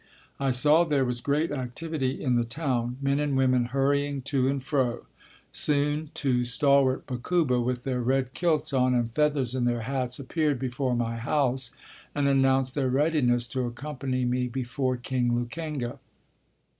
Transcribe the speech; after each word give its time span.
I 0.39 0.49
saw 0.49 0.83
there 0.83 1.05
was 1.05 1.21
great 1.21 1.51
activity 1.51 2.23
in 2.23 2.33
the 2.35 2.43
town, 2.43 2.97
men 3.03 3.19
and 3.19 3.37
women 3.37 3.65
hurrying 3.65 4.23
to 4.23 4.47
and 4.47 4.63
fro. 4.63 5.05
Soon 5.51 6.09
two 6.15 6.43
stalwart 6.43 7.05
Bakuba, 7.05 7.59
with 7.61 7.83
their 7.83 8.01
red 8.01 8.33
kilts 8.33 8.73
on 8.73 8.95
and 8.95 9.11
feathers 9.13 9.53
in 9.53 9.65
their 9.65 9.81
hats 9.81 10.17
appeared 10.17 10.57
before 10.57 10.95
my 10.95 11.17
house 11.17 11.69
and 12.15 12.27
announced 12.27 12.73
their 12.73 12.89
readiness 12.89 13.45
to 13.49 13.67
accompany 13.67 14.25
me 14.25 14.47
before 14.47 14.97
King 14.97 15.35
Lukenga. 15.35 15.99